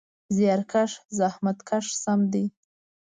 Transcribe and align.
زیارکښ: 0.35 0.91
زحمت 1.17 1.57
کښ 1.69 1.85
سم 2.03 2.19
دی. 2.33 2.45